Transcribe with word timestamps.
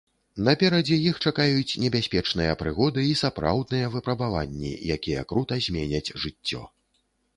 Наперадзе 0.45 0.95
іх 1.09 1.17
чакаюць 1.29 1.79
небяспечныя 1.83 2.55
прыгоды 2.63 3.05
і 3.09 3.11
сапраўдныя 3.23 3.93
выпрабаванні, 3.97 4.73
якія 4.97 5.27
крута 5.33 5.61
зменяць 5.67 6.07
жыццё. 6.25 6.67